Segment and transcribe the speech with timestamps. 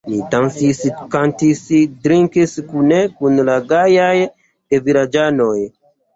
[0.11, 0.79] Ni dancis,
[1.15, 1.61] kantis,
[2.07, 5.55] drinkis kune kun la gajaj gevilaĝanoj.